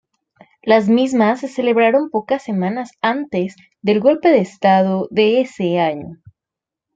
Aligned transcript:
Las 0.63 0.89
mismas 0.89 1.41
se 1.41 1.47
celebraron 1.47 2.09
pocas 2.09 2.41
semanas 2.43 2.89
antes 3.03 3.55
del 3.83 3.99
golpe 3.99 4.29
de 4.29 4.39
estado 4.39 5.07
de 5.11 5.41
ese 5.41 5.79
año. 5.79 6.19